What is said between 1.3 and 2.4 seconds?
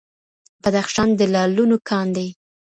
لالونو کان دی.